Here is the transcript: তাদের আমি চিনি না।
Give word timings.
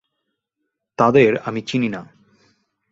তাদের 0.97 1.31
আমি 1.37 1.61
চিনি 1.61 1.89
না। 1.89 2.01